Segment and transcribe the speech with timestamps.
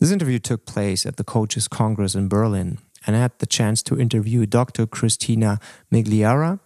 [0.00, 3.82] This interview took place at the Coaches Congress in Berlin, and I had the chance
[3.82, 4.86] to interview Dr.
[4.86, 5.60] Christina
[5.92, 6.58] Migliara,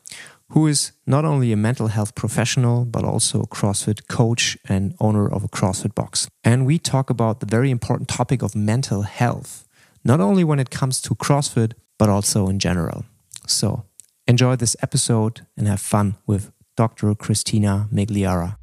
[0.50, 5.28] who is not only a mental health professional, but also a CrossFit coach and owner
[5.28, 6.28] of a CrossFit box.
[6.44, 9.66] And we talk about the very important topic of mental health,
[10.04, 13.04] not only when it comes to CrossFit, but also in general.
[13.48, 13.82] So
[14.28, 17.12] enjoy this episode and have fun with Dr.
[17.16, 18.58] Christina Migliara.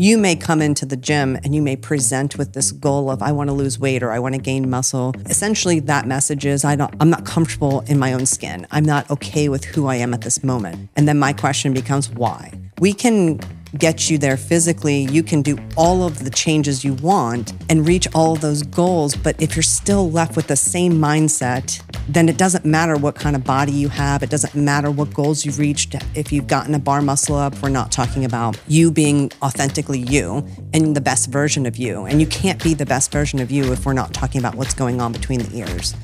[0.00, 3.32] You may come into the gym and you may present with this goal of I
[3.32, 5.12] want to lose weight or I want to gain muscle.
[5.26, 8.64] Essentially, that message is I don't, I'm not comfortable in my own skin.
[8.70, 10.88] I'm not okay with who I am at this moment.
[10.94, 12.52] And then my question becomes why?
[12.78, 13.40] We can
[13.76, 15.00] get you there physically.
[15.10, 19.16] You can do all of the changes you want and reach all of those goals.
[19.16, 23.36] But if you're still left with the same mindset, then it doesn't matter what kind
[23.36, 24.22] of body you have.
[24.22, 25.94] It doesn't matter what goals you've reached.
[26.14, 30.46] If you've gotten a bar muscle up, we're not talking about you being authentically you
[30.72, 32.06] and the best version of you.
[32.06, 34.72] And you can't be the best version of you if we're not talking about what's
[34.72, 35.94] going on between the ears.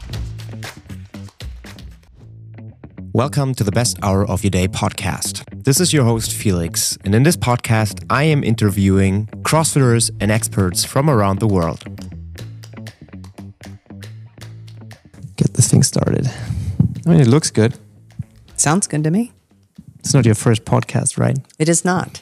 [3.15, 5.45] Welcome to the Best Hour of Your Day podcast.
[5.65, 10.85] This is your host, Felix, and in this podcast, I am interviewing CrossFitters and experts
[10.85, 12.13] from around the world.
[15.65, 16.29] This thing started.
[17.07, 17.74] I mean, it looks good.
[18.57, 19.32] Sounds good to me.
[20.01, 21.38] It's not your first podcast, right?
[21.59, 22.21] It is not.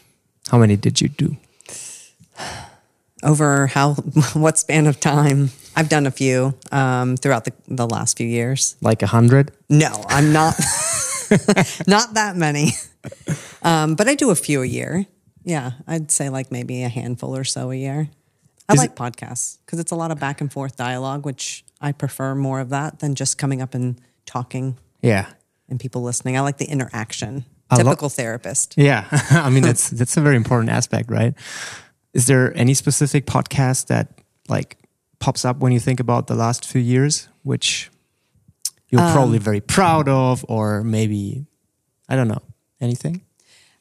[0.48, 1.36] How many did you do?
[3.24, 3.94] Over how,
[4.34, 5.50] what span of time?
[5.74, 8.76] I've done a few um, throughout the, the last few years.
[8.80, 9.50] Like a hundred?
[9.68, 10.54] No, I'm not.
[11.88, 12.72] not that many.
[13.62, 15.06] Um, but I do a few a year.
[15.42, 18.08] Yeah, I'd say like maybe a handful or so a year.
[18.68, 21.92] I Is like podcasts because it's a lot of back and forth dialogue, which I
[21.92, 25.26] prefer more of that than just coming up and talking Yeah.
[25.68, 26.36] and people listening.
[26.36, 27.44] I like the interaction.
[27.70, 28.74] I lo- Typical therapist.
[28.76, 29.06] Yeah.
[29.30, 31.34] I mean, that's that's a very important aspect, right?
[32.14, 34.08] Is there any specific podcast that
[34.48, 34.76] like
[35.18, 37.90] pops up when you think about the last few years, which
[38.88, 41.46] you're probably very proud of, or maybe
[42.08, 42.42] I don't know
[42.80, 43.22] anything?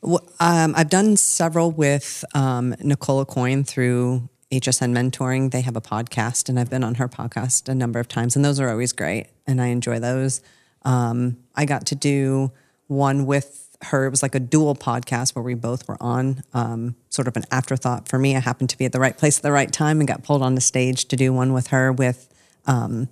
[0.02, 5.52] Well, um, I've done several with um, Nicole Aucoin through HSN Mentoring.
[5.52, 8.44] They have a podcast, and I've been on her podcast a number of times, and
[8.44, 10.42] those are always great, and I enjoy those.
[10.84, 12.52] Um, I got to do
[12.88, 14.06] one with her.
[14.06, 17.44] It was like a dual podcast where we both were on, um, sort of an
[17.52, 18.36] afterthought for me.
[18.36, 20.42] I happened to be at the right place at the right time and got pulled
[20.42, 22.28] on the stage to do one with her with
[22.66, 23.08] um,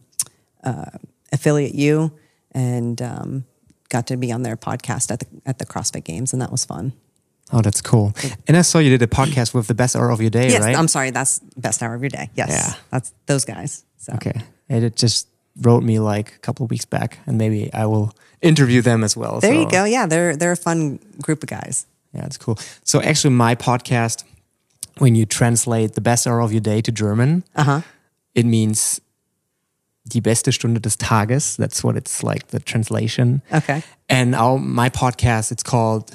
[0.63, 0.91] uh,
[1.31, 2.11] Affiliate U,
[2.51, 3.45] and um,
[3.87, 6.65] got to be on their podcast at the at the CrossFit Games, and that was
[6.65, 6.93] fun.
[7.51, 8.13] Oh, that's cool.
[8.47, 10.61] And I saw you did a podcast with the best hour of your day, Yes,
[10.63, 10.75] right?
[10.77, 11.09] I'm sorry.
[11.11, 12.29] That's best hour of your day.
[12.35, 12.73] Yes, Yeah.
[12.91, 13.83] that's those guys.
[13.97, 14.41] So okay.
[14.69, 15.27] And it just
[15.61, 19.17] wrote me like a couple of weeks back, and maybe I will interview them as
[19.17, 19.39] well.
[19.39, 19.83] there you go.
[19.85, 21.85] Yeah, they're they're a fun group of guys.
[22.13, 22.57] Yeah, it's cool.
[22.83, 24.23] So actually, my podcast,
[24.99, 27.81] when you translate the best hour of your day to German, Uh huh.
[28.35, 29.01] it means
[30.07, 31.55] die beste Stunde des Tages.
[31.57, 33.41] That's what it's like, the translation.
[33.53, 33.83] Okay.
[34.07, 36.11] And our, my podcast, it's called,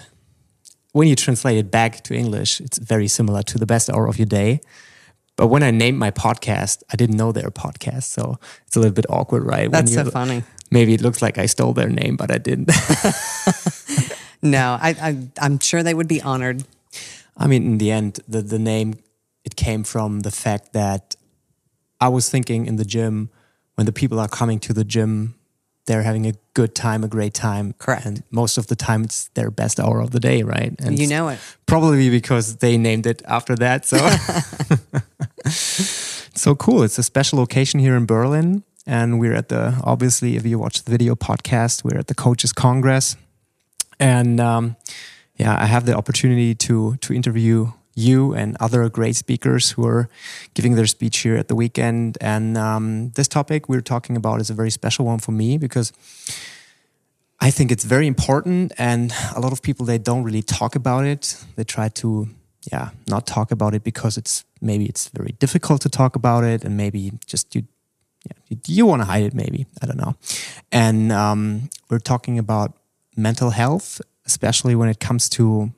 [0.95, 4.17] when you translate it back to English, it's very similar to the best hour of
[4.19, 4.61] your day.
[5.37, 8.05] But when I named my podcast, I didn't know their podcast.
[8.05, 9.69] So it's a little bit awkward, right?
[9.71, 10.45] That's so funny.
[10.71, 12.71] Maybe it looks like I stole their name, but I didn't.
[14.45, 16.65] No, I, I I'm sure they would be honored.
[17.35, 18.99] I mean, in the end, the, the name,
[19.43, 21.17] it came from the fact that
[21.99, 23.31] I was thinking in the gym,
[23.77, 25.35] when the people are coming to the gym,
[25.87, 27.75] they're having a good time, a great time.
[27.79, 28.07] Correct.
[28.07, 30.75] And most of the time, it's their best hour of the day, right?
[30.79, 31.39] And You know it.
[31.67, 33.87] Probably because they named it after that.
[33.87, 33.99] So,
[36.35, 36.83] so cool.
[36.83, 38.65] It's a special occasion here in Berlin.
[38.87, 42.53] And we're at the, obviously, if you watch the video podcast, we're at the Coaches
[42.53, 43.17] Congress.
[43.99, 44.77] And um,
[45.37, 50.09] yeah, I have the opportunity to to interview you and other great speakers who are
[50.55, 52.19] giving their speech here at the weekend.
[52.21, 55.93] And um, this topic we're talking about is a very special one for me because
[57.41, 61.05] I think it's very important, and a lot of people they don't really talk about
[61.05, 61.45] it.
[61.57, 62.29] They try to,
[62.73, 66.65] yeah, not talk about it because it's maybe it's very difficult to talk about it,
[66.65, 67.65] and maybe just you,
[68.25, 69.35] yeah, you, you want to hide it.
[69.35, 70.15] Maybe I don't know.
[70.73, 72.73] And um, we're talking about
[73.17, 75.73] mental health, especially when it comes to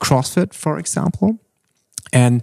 [0.00, 1.38] CrossFit, for example.
[2.12, 2.42] And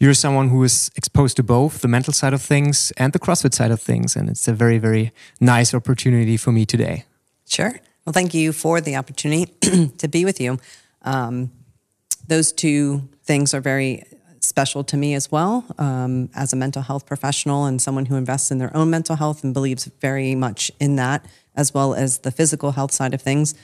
[0.00, 3.54] you're someone who is exposed to both the mental side of things and the CrossFit
[3.54, 7.04] side of things, and it's a very, very nice opportunity for me today.
[7.48, 7.80] Sure.
[8.04, 9.46] Well, thank you for the opportunity
[9.98, 10.58] to be with you.
[11.02, 11.50] Um,
[12.26, 14.04] those two things are very
[14.40, 18.50] special to me as well um, as a mental health professional and someone who invests
[18.50, 21.24] in their own mental health and believes very much in that,
[21.56, 23.54] as well as the physical health side of things.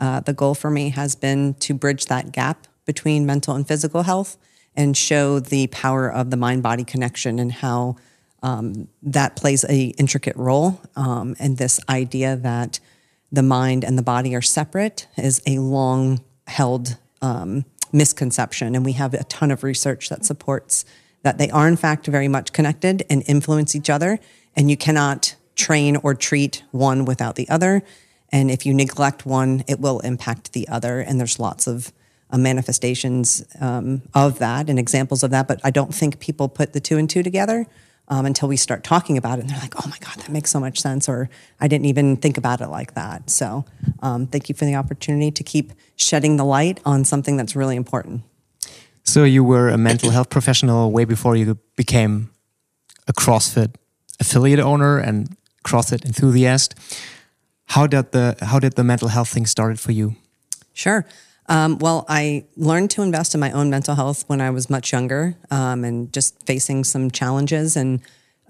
[0.00, 4.02] Uh, the goal for me has been to bridge that gap between mental and physical
[4.04, 4.38] health
[4.76, 7.96] and show the power of the mind body connection and how
[8.42, 10.80] um, that plays a intricate role.
[10.96, 12.80] Um, and this idea that
[13.32, 18.74] the mind and the body are separate is a long held um, misconception.
[18.74, 20.84] And we have a ton of research that supports
[21.22, 24.18] that they are, in fact, very much connected and influence each other.
[24.56, 27.82] And you cannot train or treat one without the other.
[28.32, 31.00] And if you neglect one, it will impact the other.
[31.00, 31.92] And there's lots of
[32.32, 35.48] uh, manifestations um, of that and examples of that.
[35.48, 37.66] But I don't think people put the two and two together
[38.08, 39.42] um, until we start talking about it.
[39.42, 41.08] And they're like, oh my God, that makes so much sense.
[41.08, 41.30] Or
[41.60, 43.30] I didn't even think about it like that.
[43.30, 43.64] So
[44.00, 47.76] um, thank you for the opportunity to keep shedding the light on something that's really
[47.76, 48.22] important.
[49.04, 52.30] So you were a mental health professional way before you became
[53.08, 53.74] a CrossFit
[54.20, 56.74] affiliate owner and CrossFit enthusiast.
[57.66, 60.16] How did the how did the mental health thing started for you?
[60.72, 61.06] Sure.
[61.50, 64.92] Um, well, I learned to invest in my own mental health when I was much
[64.92, 68.00] younger um, and just facing some challenges and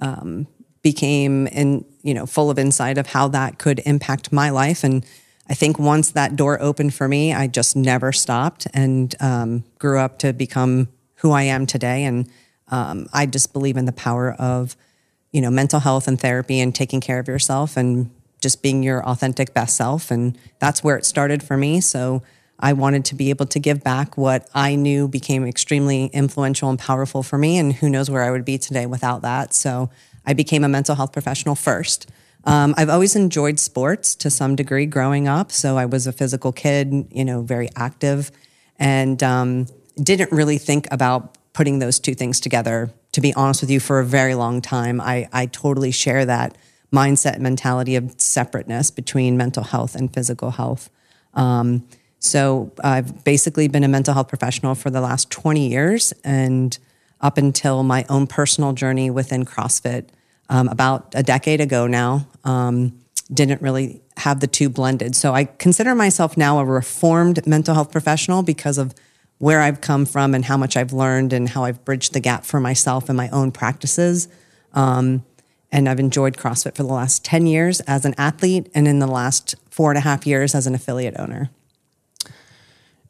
[0.03, 0.47] um,
[0.83, 4.85] became in you know full of insight of how that could impact my life.
[4.85, 5.05] And
[5.49, 9.99] I think once that door opened for me, I just never stopped and um, grew
[9.99, 12.05] up to become who I am today.
[12.05, 12.29] And
[12.69, 14.77] um, I just believe in the power of
[15.33, 18.11] you know mental health and therapy and taking care of yourself and
[18.43, 20.11] just being your authentic best self.
[20.11, 21.81] And that's where it started for me.
[21.81, 22.23] So
[22.61, 26.79] I wanted to be able to give back what I knew became extremely influential and
[26.79, 27.57] powerful for me.
[27.57, 29.55] And who knows where I would be today without that.
[29.55, 29.91] So
[30.27, 32.11] I became a mental health professional first.
[32.45, 35.51] Um, I've always enjoyed sports to some degree growing up.
[35.53, 38.31] So I was a physical kid, you know, very active,
[38.79, 39.67] and um,
[39.97, 42.91] didn't really think about putting those two things together.
[43.13, 46.57] To be honest with you, for a very long time, I, I totally share that
[46.93, 50.91] mindset mentality of separateness between mental health and physical health.
[51.35, 51.87] Um,
[52.21, 56.79] so I've basically been a mental health professional for the last 20 years and
[57.21, 60.07] up until my own personal journey within CrossFit
[60.49, 62.27] um, about a decade ago now.
[62.45, 62.99] Um,
[63.33, 65.15] didn't really have the two blended.
[65.17, 68.95] So I consider myself now a reformed mental health professional because of
[69.39, 72.45] where I've come from and how much I've learned and how I've bridged the gap
[72.45, 74.29] for myself and my own practices.
[74.75, 75.25] Um,
[75.73, 79.07] and I've enjoyed CrossFit for the last 10 years as an athlete and in the
[79.07, 81.51] last four and a half years as an affiliate owner.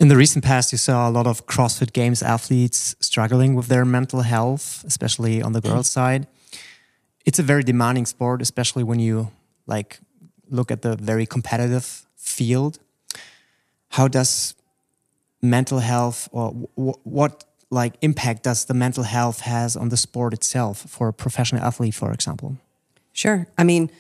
[0.00, 3.84] In the recent past, you saw a lot of CrossFit Games athletes struggling with their
[3.84, 6.26] mental health, especially on the girls' side.
[7.26, 9.30] It's a very demanding sport, especially when you
[9.66, 10.00] like
[10.48, 12.78] look at the very competitive field.
[13.90, 14.54] How does
[15.42, 16.52] mental health or
[17.04, 21.62] what like impact does the mental health has on the sport itself for a professional
[21.62, 22.56] athlete, for example?
[23.12, 23.46] Sure.
[23.58, 23.90] I mean,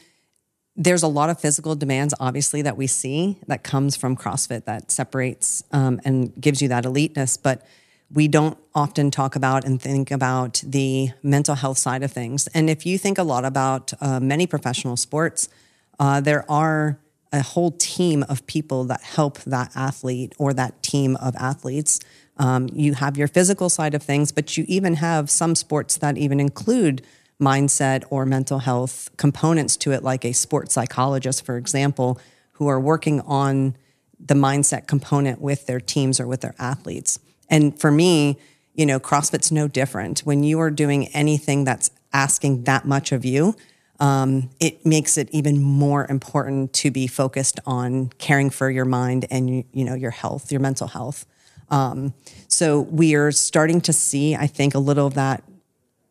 [0.80, 4.90] there's a lot of physical demands, obviously, that we see that comes from CrossFit that
[4.90, 7.36] separates um, and gives you that eliteness.
[7.36, 7.66] But
[8.10, 12.46] we don't often talk about and think about the mental health side of things.
[12.54, 15.50] And if you think a lot about uh, many professional sports,
[15.98, 16.98] uh, there are
[17.30, 22.00] a whole team of people that help that athlete or that team of athletes.
[22.38, 26.16] Um, you have your physical side of things, but you even have some sports that
[26.16, 27.02] even include
[27.40, 32.20] mindset or mental health components to it, like a sports psychologist, for example,
[32.52, 33.76] who are working on
[34.18, 37.18] the mindset component with their teams or with their athletes.
[37.48, 38.38] And for me,
[38.74, 40.20] you know, CrossFit's no different.
[40.20, 43.56] When you are doing anything that's asking that much of you,
[43.98, 49.26] um, it makes it even more important to be focused on caring for your mind
[49.30, 51.26] and you know your health, your mental health.
[51.68, 52.14] Um,
[52.48, 55.44] so we are starting to see, I think, a little of that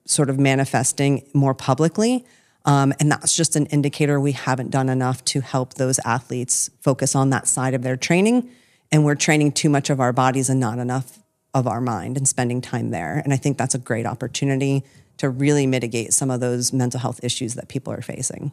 [0.09, 2.25] sort of manifesting more publicly.
[2.65, 7.15] Um, and that's just an indicator we haven't done enough to help those athletes focus
[7.15, 8.49] on that side of their training.
[8.91, 11.19] And we're training too much of our bodies and not enough
[11.53, 13.21] of our mind and spending time there.
[13.23, 14.83] And I think that's a great opportunity
[15.17, 18.51] to really mitigate some of those mental health issues that people are facing.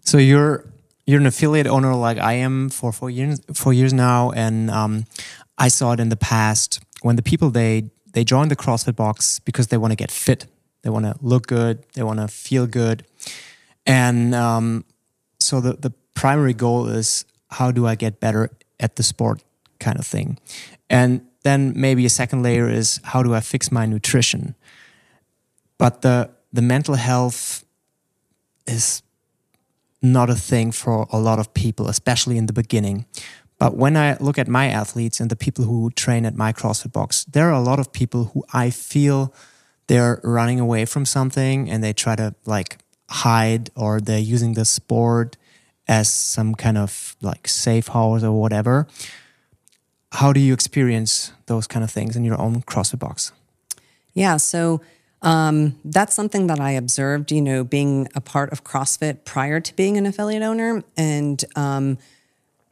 [0.00, 0.64] So you're
[1.06, 5.06] you're an affiliate owner like I am for four years four years now, and um,
[5.56, 9.38] I saw it in the past when the people they they join the CrossFit box
[9.38, 10.46] because they want to get fit
[10.82, 11.84] they want to look good.
[11.94, 13.04] They want to feel good.
[13.86, 14.84] And um,
[15.40, 19.42] so the, the primary goal is how do I get better at the sport
[19.80, 20.38] kind of thing.
[20.90, 24.54] And then maybe a second layer is how do I fix my nutrition.
[25.78, 27.64] But the the mental health
[28.66, 29.02] is
[30.00, 33.06] not a thing for a lot of people, especially in the beginning.
[33.58, 36.92] But when I look at my athletes and the people who train at my CrossFit
[36.92, 39.34] box, there are a lot of people who I feel
[39.88, 42.78] they're running away from something and they try to like
[43.10, 45.36] hide or they're using the sport
[45.86, 48.86] as some kind of like safe house or whatever.
[50.12, 53.32] How do you experience those kind of things in your own CrossFit box?
[54.14, 54.80] Yeah, so
[55.20, 59.74] Um, that's something that I observed, you know, being a part of CrossFit prior to
[59.74, 60.84] being an affiliate owner.
[60.96, 61.98] And, um,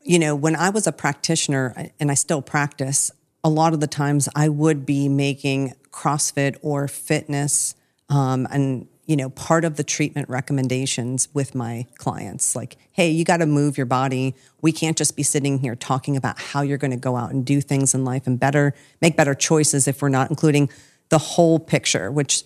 [0.04, 3.10] you know, when I was a practitioner and I still practice,
[3.42, 7.74] a lot of the times I would be making CrossFit or fitness
[8.10, 13.24] um, and you know part of the treatment recommendations with my clients like hey you
[13.24, 14.34] got to move your body.
[14.60, 17.44] We can't just be sitting here talking about how you're going to go out and
[17.44, 20.68] do things in life and better make better choices if we're not including
[21.08, 22.44] the whole picture which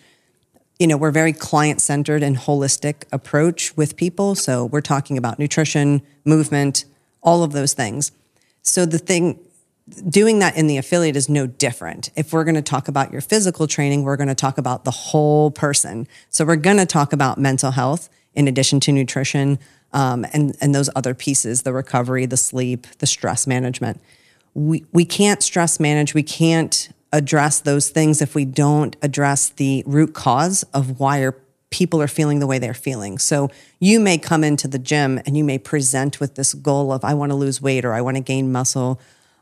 [0.78, 4.34] you know we're very client centered and holistic approach with people.
[4.34, 6.84] So we're talking about nutrition movement
[7.22, 8.12] all of those things.
[8.62, 9.38] So the thing
[10.08, 12.10] doing that in the affiliate is no different.
[12.16, 14.90] If we're going to talk about your physical training, we're going to talk about the
[14.90, 16.06] whole person.
[16.30, 19.58] So we're going to talk about mental health in addition to nutrition
[19.92, 24.00] um, and and those other pieces: the recovery, the sleep, the stress management.
[24.54, 26.14] We we can't stress manage.
[26.14, 31.34] We can't address those things if we don't address the root cause of why are
[31.70, 33.18] people are feeling the way they're feeling.
[33.18, 37.04] So you may come into the gym and you may present with this goal of
[37.04, 39.00] I want to lose weight or I want to gain muscle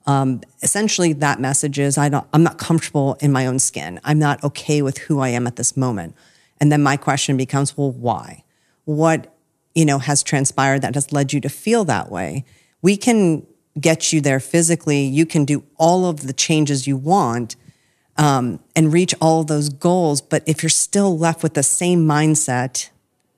[0.08, 4.00] um, essentially, that message is I don't, I'm not comfortable in my own skin.
[4.04, 6.16] I'm not okay with who I am at this moment.
[6.58, 8.42] And then my question becomes, well, why?
[8.86, 9.36] What
[9.74, 12.46] you know has transpired that has led you to feel that way?
[12.80, 13.46] We can
[13.78, 15.02] get you there physically.
[15.02, 17.56] You can do all of the changes you want
[18.16, 20.22] um, and reach all of those goals.
[20.22, 22.88] But if you're still left with the same mindset,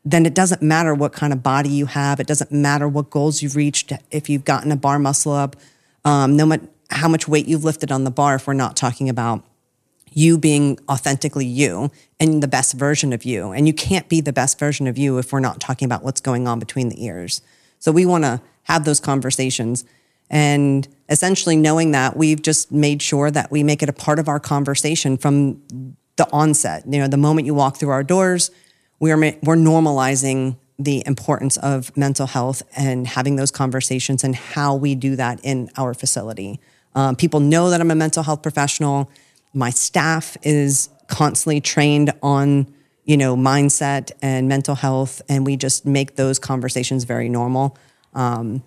[0.05, 2.21] then it doesn't matter what kind of body you have.
[2.21, 3.93] It doesn't matter what goals you've reached.
[4.13, 5.57] If you've gotten a bar muscle up,
[6.05, 9.09] um, no matter how much weight you've lifted on the bar, if we're not talking
[9.09, 9.45] about
[10.13, 13.53] you being authentically you and the best version of you.
[13.53, 16.21] And you can't be the best version of you if we're not talking about what's
[16.21, 17.43] going on between the ears.
[17.79, 19.85] So we want to have those conversations.
[20.29, 24.29] And essentially, knowing that, we've just made sure that we make it a part of
[24.29, 25.63] our conversation from
[26.17, 26.85] the onset.
[26.87, 28.51] You know, the moment you walk through our doors,
[28.99, 34.75] we are, we're normalizing the importance of mental health and having those conversations and how
[34.75, 36.59] we do that in our facility.
[36.95, 39.11] Um, people know that I'm a mental health professional.
[39.53, 42.67] My staff is constantly trained on,
[43.05, 47.77] you know, mindset and mental health, and we just make those conversations very normal.
[48.15, 48.63] Um,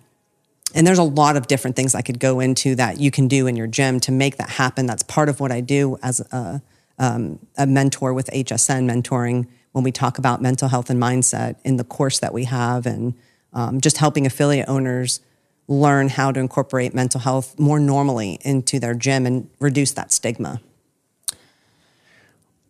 [0.74, 3.46] and there's a lot of different things I could go into that you can do
[3.46, 4.86] in your gym to make that happen.
[4.86, 6.62] That's part of what I do as a,
[6.98, 11.78] um, a mentor with HSN mentoring when we talk about mental health and mindset in
[11.78, 13.12] the course that we have and
[13.52, 15.18] um, just helping affiliate owners
[15.66, 20.60] learn how to incorporate mental health more normally into their gym and reduce that stigma.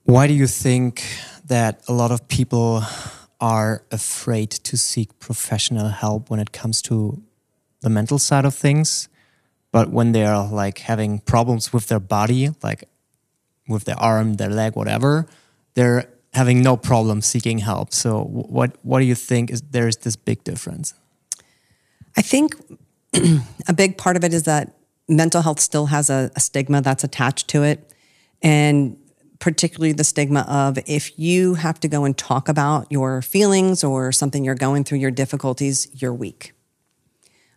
[0.04, 1.04] Why do you think
[1.44, 2.82] that a lot of people
[3.38, 7.23] are afraid to seek professional help when it comes to
[7.82, 9.08] the mental side of things?
[9.73, 12.88] But when they're like having problems with their body, like
[13.68, 15.26] with their arm, their leg, whatever,
[15.75, 17.93] they're having no problem seeking help.
[17.93, 20.95] So what what do you think is there's this big difference?
[22.17, 22.57] I think
[23.69, 24.75] a big part of it is that
[25.09, 27.93] mental health still has a, a stigma that's attached to it.
[28.43, 28.97] And
[29.38, 34.12] particularly the stigma of if you have to go and talk about your feelings or
[34.12, 36.53] something you're going through, your difficulties, you're weak.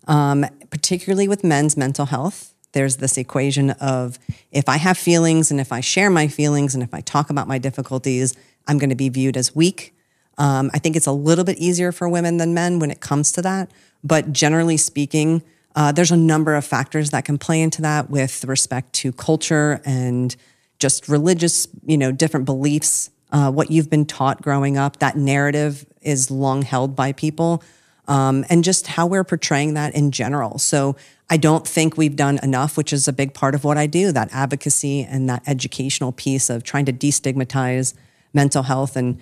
[0.07, 4.19] Um, particularly with men's mental health, there's this equation of
[4.51, 7.47] if I have feelings and if I share my feelings and if I talk about
[7.47, 8.35] my difficulties,
[8.67, 9.95] I'm going to be viewed as weak.
[10.37, 13.31] Um, I think it's a little bit easier for women than men when it comes
[13.33, 13.71] to that.
[14.03, 15.41] But generally speaking,
[15.75, 19.81] uh, there's a number of factors that can play into that with respect to culture
[19.85, 20.35] and
[20.79, 24.99] just religious, you know, different beliefs, uh, what you've been taught growing up.
[24.99, 27.63] That narrative is long held by people,
[28.07, 30.59] um, and just how we're portraying that in general.
[30.59, 30.95] So
[31.29, 34.11] I don't think we've done enough, which is a big part of what I do
[34.11, 37.93] that advocacy and that educational piece of trying to destigmatize
[38.33, 39.19] mental health and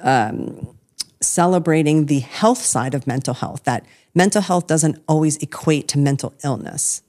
[0.00, 0.76] um,
[1.20, 6.34] celebrating the health side of mental health, that mental health doesn't always equate to mental
[6.42, 7.02] illness.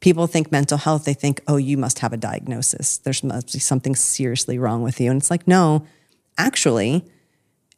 [0.00, 2.98] People think mental health, they think, oh, you must have a diagnosis.
[2.98, 5.10] There's must be something seriously wrong with you.
[5.10, 5.86] And it's like, no,
[6.36, 7.04] actually,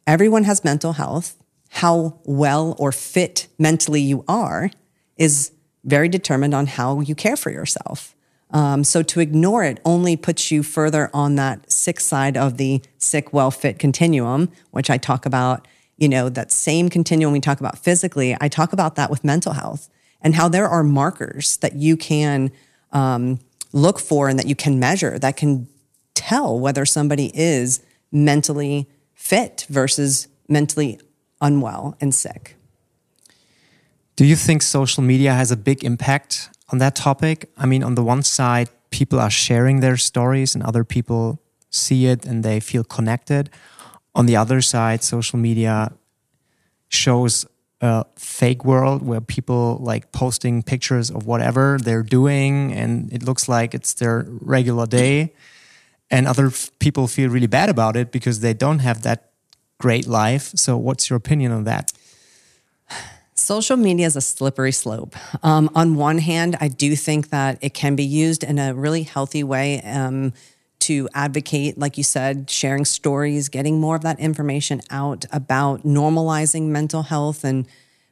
[0.05, 1.37] everyone has mental health.
[1.69, 4.71] How well or fit mentally you are
[5.17, 5.51] is
[5.83, 8.15] very determined on how you care for yourself.
[8.51, 12.81] Um, so to ignore it only puts you further on that sick side of the
[12.97, 17.59] sick, well, fit continuum, which I talk about, you know, that same continuum we talk
[17.59, 18.37] about physically.
[18.39, 19.89] I talk about that with mental health
[20.21, 22.51] and how there are markers that you can
[22.93, 23.39] um,
[23.73, 25.67] look for and that you can measure that can
[26.13, 30.99] tell whether somebody is mentally fit versus mentally
[31.41, 32.55] unwell and sick.
[34.15, 37.49] Do you think social media has a big impact on that topic?
[37.57, 42.07] I mean, on the one side, people are sharing their stories and other people see
[42.07, 43.49] it and they feel connected.
[44.15, 45.93] On the other side, social media
[46.89, 47.45] shows
[47.81, 53.47] a fake world where people like posting pictures of whatever they're doing and it looks
[53.47, 55.33] like it's their regular day
[56.09, 59.29] and other people feel really bad about it because they don't have that
[59.77, 61.91] great life so what's your opinion on that
[63.39, 65.15] Social media is a slippery slope.
[65.43, 69.03] Um, on one hand, I do think that it can be used in a really
[69.03, 70.33] healthy way um,
[70.79, 76.69] to advocate, like you said, sharing stories, getting more of that information out about normalizing
[76.69, 77.67] mental health and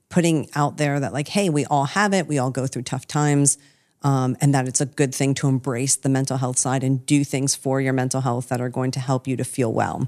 [0.10, 3.08] putting out there that, like, hey, we all have it, we all go through tough
[3.08, 3.58] times.
[4.04, 7.24] Um, and that it's a good thing to embrace the mental health side and do
[7.24, 10.08] things for your mental health that are going to help you to feel well.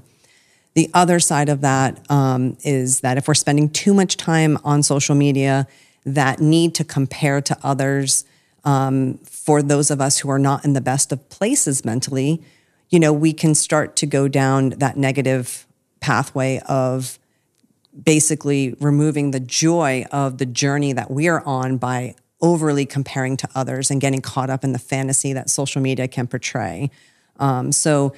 [0.78, 4.84] The other side of that um, is that if we're spending too much time on
[4.84, 5.66] social media,
[6.06, 8.24] that need to compare to others,
[8.62, 12.40] um, for those of us who are not in the best of places mentally,
[12.90, 15.66] you know, we can start to go down that negative
[15.98, 17.18] pathway of
[18.00, 23.48] basically removing the joy of the journey that we are on by overly comparing to
[23.52, 26.88] others and getting caught up in the fantasy that social media can portray.
[27.40, 28.14] Um, so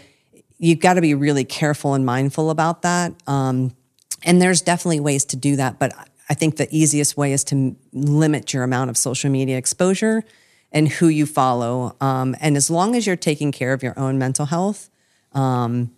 [0.61, 3.15] you've got to be really careful and mindful about that.
[3.27, 3.75] Um,
[4.23, 5.93] and there's definitely ways to do that, but
[6.29, 10.23] I think the easiest way is to limit your amount of social media exposure
[10.71, 11.97] and who you follow.
[12.01, 14.91] Um, and as long as you're taking care of your own mental health
[15.33, 15.91] um,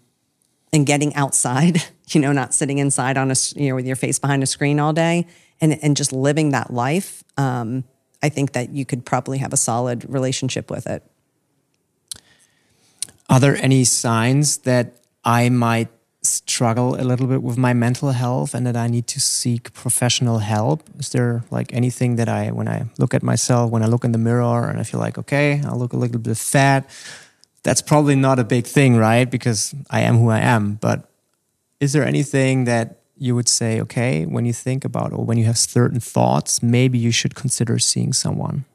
[0.72, 4.18] and getting outside, you know, not sitting inside on a, you know, with your face
[4.20, 5.26] behind a screen all day
[5.60, 7.84] and, and just living that life, um,
[8.22, 11.02] I think that you could probably have a solid relationship with it.
[13.32, 14.92] Are there any signs that
[15.24, 15.88] I might
[16.20, 20.40] struggle a little bit with my mental health and that I need to seek professional
[20.40, 20.82] help?
[20.98, 24.12] Is there like anything that I, when I look at myself, when I look in
[24.12, 26.86] the mirror and I feel like, okay, I look a little bit fat,
[27.62, 29.24] that's probably not a big thing, right?
[29.24, 30.74] Because I am who I am.
[30.74, 31.08] But
[31.80, 35.46] is there anything that you would say, okay, when you think about or when you
[35.46, 38.66] have certain thoughts, maybe you should consider seeing someone?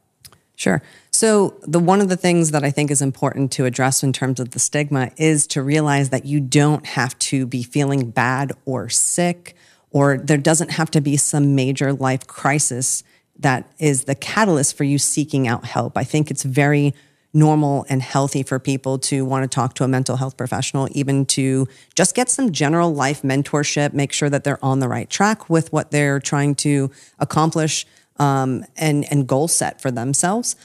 [0.58, 0.82] Sure.
[1.12, 4.40] So the one of the things that I think is important to address in terms
[4.40, 8.90] of the stigma is to realize that you don't have to be feeling bad or
[8.90, 9.56] sick
[9.92, 13.04] or there doesn't have to be some major life crisis
[13.38, 15.96] that is the catalyst for you seeking out help.
[15.96, 16.96] I think it's very
[17.34, 21.24] normal and healthy for people to want to talk to a mental health professional, even
[21.28, 25.52] to just get some general life mentorship, make sure that they're on the right track
[25.52, 26.90] with what they're trying to
[27.20, 27.86] accomplish
[28.20, 30.56] um, and and goal set for themselves.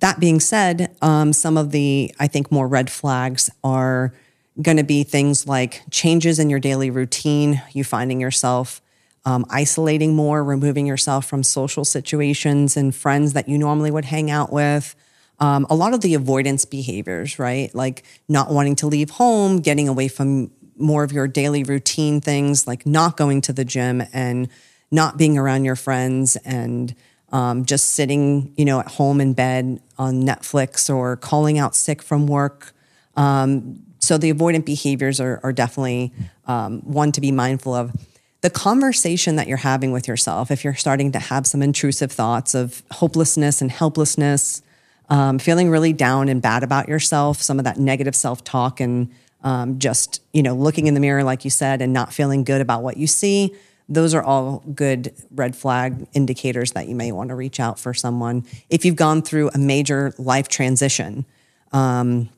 [0.00, 4.14] That being said, um, some of the I think more red flags are
[4.60, 8.80] going to be things like changes in your daily routine, you finding yourself
[9.28, 14.30] um, isolating more, removing yourself from social situations and friends that you normally would hang
[14.30, 14.96] out with.
[15.38, 17.72] Um, a lot of the avoidance behaviors, right?
[17.74, 22.66] Like not wanting to leave home, getting away from more of your daily routine things,
[22.66, 24.48] like not going to the gym and
[24.90, 26.94] not being around your friends and
[27.30, 32.02] um, just sitting, you know, at home in bed on Netflix or calling out sick
[32.02, 32.72] from work.
[33.16, 36.12] Um, so the avoidant behaviors are, are definitely
[36.46, 37.92] um, one to be mindful of.
[38.40, 42.54] The conversation that you're having with yourself, if you're starting to have some intrusive thoughts
[42.54, 44.62] of hopelessness and helplessness,
[45.10, 49.10] um, feeling really down and bad about yourself, some of that negative self talk, and
[49.42, 52.60] um, just you know looking in the mirror, like you said, and not feeling good
[52.60, 53.54] about what you see
[53.88, 57.94] those are all good red flag indicators that you may want to reach out for
[57.94, 58.44] someone.
[58.68, 61.24] If you've gone through a major life transition,
[61.72, 62.28] um,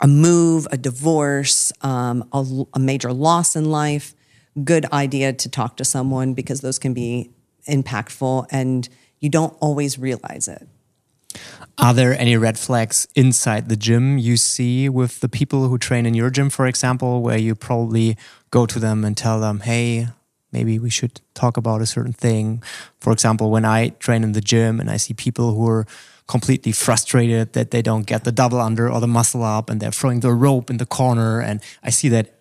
[0.00, 4.14] a move, a divorce, um, a, a major loss in life,
[4.64, 7.30] good idea to talk to someone because those can be
[7.68, 8.88] impactful and
[9.20, 10.66] you don't always realize it.
[11.78, 16.04] Are there any red flags inside the gym you see with the people who train
[16.04, 18.16] in your gym, for example, where you probably
[18.50, 20.08] go to them and tell them, hey,
[20.52, 22.62] maybe we should talk about a certain thing.
[23.00, 25.86] For example, when I train in the gym and I see people who are
[26.26, 29.90] completely frustrated that they don't get the double under or the muscle up and they're
[29.90, 32.34] throwing the rope in the corner and I see that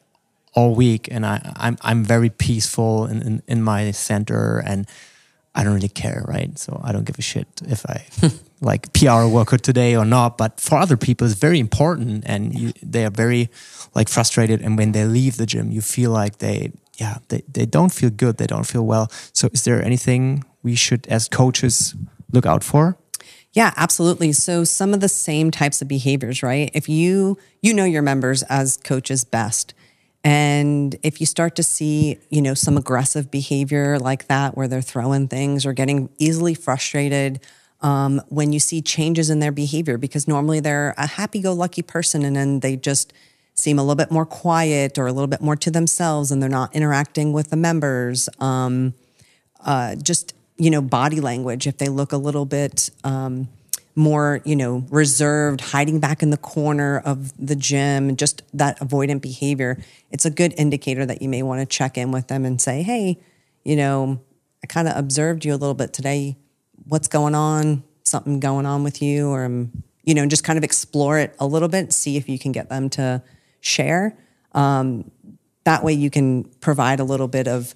[0.54, 4.88] all week and I, I'm I'm very peaceful in, in, in my center and
[5.56, 6.58] I don't really care, right?
[6.58, 8.06] So I don't give a shit if I
[8.62, 10.38] like PR worker today or not.
[10.38, 13.50] But for other people, it's very important, and you, they are very
[13.96, 14.62] like frustrated.
[14.62, 18.10] And when they leave the gym, you feel like they yeah, they, they don't feel
[18.10, 18.38] good.
[18.38, 19.10] They don't feel well.
[19.34, 21.96] So is there anything we should, as coaches,
[22.32, 22.98] look out for?
[23.54, 24.32] Yeah, absolutely.
[24.34, 26.70] So some of the same types of behaviors, right?
[26.74, 29.74] If you you know your members as coaches best,
[30.24, 34.82] and if you start to see, you know, some aggressive behavior like that, where they're
[34.82, 37.40] throwing things or getting easily frustrated,
[37.82, 42.36] um, when you see changes in their behavior, because normally they're a happy-go-lucky person, and
[42.36, 43.14] then they just
[43.60, 46.50] seem a little bit more quiet or a little bit more to themselves and they're
[46.50, 48.30] not interacting with the members.
[48.40, 48.94] Um,
[49.66, 53.50] uh, just, you know, body language, if they look a little bit um,
[53.96, 59.22] more, you know, reserved, hiding back in the corner of the gym, just that avoidant
[59.22, 59.78] behavior,
[60.12, 62.82] it's a good indicator that you may want to check in with them and say,
[62.82, 63.20] hey,
[63.64, 64.20] you know,
[64.64, 66.38] I kind of observed you a little bit today.
[66.86, 67.84] What's going on?
[68.04, 69.30] Something going on with you?
[69.30, 72.40] Or, um, you know, just kind of explore it a little bit, see if you
[72.40, 73.22] can get them to
[73.62, 74.18] share.
[74.54, 75.12] Um,
[75.64, 77.76] that way you can provide a little bit of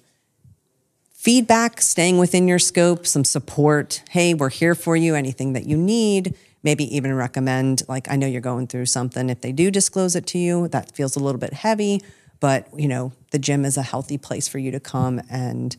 [1.12, 4.02] feedback, staying within your scope, some support.
[4.10, 5.14] Hey, we're here for you.
[5.14, 6.34] Anything that you need.
[6.62, 9.28] Maybe even recommend, like, I know you're going through something.
[9.28, 12.00] If they do disclose it to you, that feels a little bit heavy,
[12.40, 15.76] but you know, the gym is a healthy place for you to come and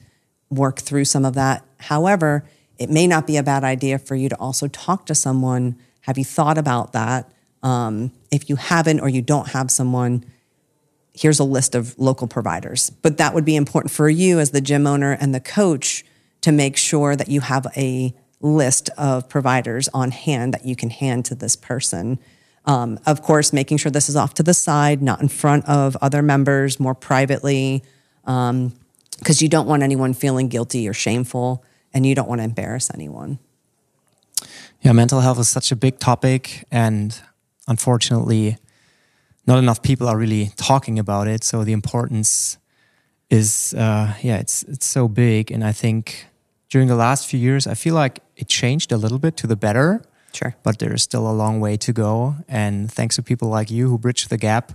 [0.51, 1.63] work through some of that.
[1.79, 2.45] However,
[2.77, 5.75] it may not be a bad idea for you to also talk to someone.
[6.01, 7.31] Have you thought about that?
[7.65, 10.23] Um, if you haven't or you don't have someone,
[11.15, 12.91] here's a list of local providers.
[12.91, 16.05] But that would be important for you as the gym owner and the coach
[16.41, 20.91] to make sure that you have a list of providers on hand that you can
[20.91, 22.19] hand to this person.
[22.65, 25.97] Um, of course, making sure this is off to the side, not in front of
[26.03, 27.83] other members, more privately,
[28.23, 28.73] because um,
[29.27, 31.63] you don't want anyone feeling guilty or shameful,
[31.95, 33.39] and you don't want to embarrass anyone.
[34.81, 37.19] Yeah, mental health is such a big topic, and
[37.67, 38.57] unfortunately,
[39.47, 41.43] not enough people are really talking about it.
[41.43, 42.57] So the importance
[43.29, 45.51] is, uh, yeah, it's it's so big.
[45.51, 46.27] And I think
[46.69, 49.55] during the last few years, I feel like it changed a little bit to the
[49.55, 50.03] better.
[50.33, 50.55] Sure.
[50.63, 52.35] But there is still a long way to go.
[52.47, 54.73] And thanks to people like you who bridge the gap,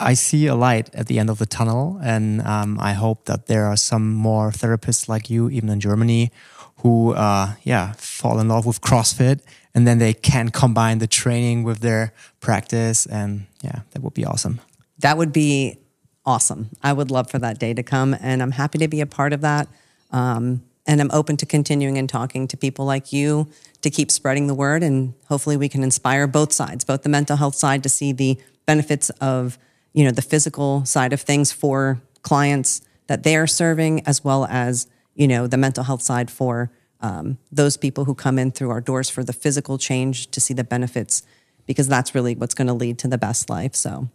[0.00, 2.00] I see a light at the end of the tunnel.
[2.02, 6.32] And um, I hope that there are some more therapists like you, even in Germany,
[6.78, 9.40] who, uh, yeah, fall in love with CrossFit
[9.74, 14.24] and then they can combine the training with their practice and yeah that would be
[14.24, 14.60] awesome.
[14.98, 15.78] That would be
[16.24, 16.70] awesome.
[16.82, 19.32] I would love for that day to come and i'm happy to be a part
[19.32, 19.68] of that.
[20.10, 23.48] Um, and i'm open to continuing and talking to people like you
[23.82, 27.36] to keep spreading the word and hopefully we can inspire both sides both the mental
[27.36, 29.58] health side to see the benefits of
[29.94, 34.46] you know the physical side of things for clients that they are serving as well
[34.46, 36.70] as you know the mental health side for
[37.04, 40.54] um, those people who come in through our doors for the physical change to see
[40.54, 41.22] the benefits,
[41.66, 43.74] because that's really what's going to lead to the best life.
[43.74, 44.08] So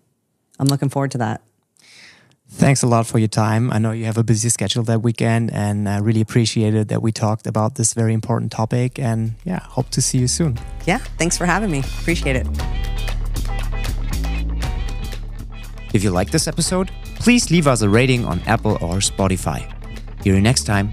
[0.58, 1.42] I'm looking forward to that.
[2.52, 3.72] Thanks a lot for your time.
[3.72, 7.12] I know you have a busy schedule that weekend, and I really appreciated that we
[7.12, 8.98] talked about this very important topic.
[8.98, 10.58] And yeah, hope to see you soon.
[10.88, 11.80] Yeah, thanks for having me.
[12.02, 12.48] Appreciate it.
[15.94, 19.62] If you like this episode, please leave us a rating on Apple or Spotify.
[20.24, 20.92] Hear you next time.